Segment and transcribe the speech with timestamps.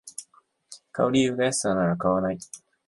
[0.91, 2.39] 買う理由が安さなら買わない